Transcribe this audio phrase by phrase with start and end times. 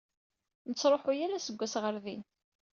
[0.69, 2.21] Netruḥu yal aseggas ɣer din.